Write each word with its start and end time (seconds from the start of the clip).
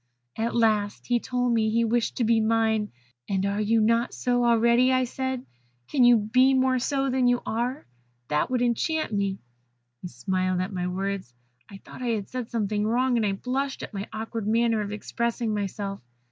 "At 0.35 0.55
last 0.55 1.05
he 1.05 1.19
told 1.19 1.53
me 1.53 1.69
that 1.69 1.73
he 1.73 1.83
wished 1.85 2.17
to 2.17 2.23
be 2.23 2.41
mine. 2.41 2.91
'And 3.29 3.45
are 3.45 3.61
you 3.61 3.79
not 3.79 4.15
so 4.15 4.43
already?' 4.43 5.05
said 5.05 5.41
I. 5.41 5.45
'Can 5.91 6.03
you 6.03 6.17
be 6.17 6.55
more 6.55 6.79
so 6.79 7.11
than 7.11 7.27
you 7.27 7.39
are? 7.45 7.85
That 8.29 8.49
would 8.49 8.63
enchant 8.63 9.13
me.' 9.13 9.37
He 10.01 10.07
smiled 10.07 10.59
at 10.59 10.73
my 10.73 10.87
words. 10.87 11.35
I 11.69 11.77
thought 11.85 12.01
I 12.01 12.07
had 12.15 12.29
said 12.29 12.49
something 12.49 12.87
wrong, 12.87 13.15
and 13.15 13.23
I 13.27 13.33
blushed 13.33 13.83
at 13.83 13.93
my 13.93 14.09
awkward 14.11 14.47
manner 14.47 14.81
of 14.81 14.91
expressing 14.91 15.53
myself. 15.53 16.01